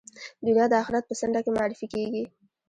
دنیا 0.45 0.65
د 0.69 0.73
آخرت 0.81 1.03
په 1.07 1.13
څنډه 1.19 1.39
کې 1.45 1.51
معرفي 1.57 1.87
کېږي. 1.93 2.23